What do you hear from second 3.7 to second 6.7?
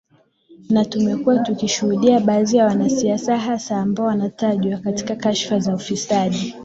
ambao wanatajwa katika kashfa za ufisadi